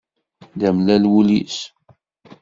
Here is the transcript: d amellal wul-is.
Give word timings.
d 0.59 0.61
amellal 0.67 1.03
wul-is. 1.11 1.57